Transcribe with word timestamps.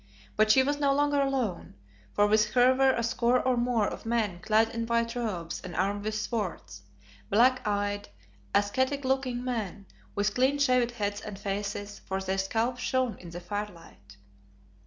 But 0.35 0.49
she 0.49 0.63
was 0.63 0.79
no 0.79 0.91
longer 0.95 1.21
alone, 1.21 1.75
for 2.11 2.25
with 2.25 2.49
her 2.53 2.73
were 2.73 2.89
a 2.93 3.03
score 3.03 3.39
or 3.39 3.55
more 3.55 3.87
of 3.87 4.03
men 4.03 4.39
clad 4.39 4.73
in 4.73 4.87
white 4.87 5.15
robes 5.15 5.61
and 5.63 5.75
armed 5.75 6.05
with 6.05 6.15
swords; 6.15 6.81
black 7.29 7.61
eyed, 7.67 8.09
ascetic 8.55 9.05
looking 9.05 9.43
men, 9.43 9.85
with 10.15 10.33
clean 10.33 10.57
shaved 10.57 10.89
heads 10.89 11.21
and 11.21 11.37
faces, 11.37 11.99
for 11.99 12.19
their 12.19 12.39
scalps 12.39 12.81
shone 12.81 13.15
in 13.19 13.29
the 13.29 13.39
firelight. 13.39 14.17